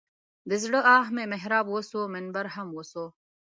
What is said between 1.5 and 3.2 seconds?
وسو منبر هم وسو.